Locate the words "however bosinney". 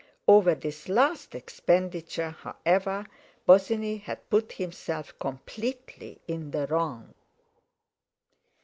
2.31-3.97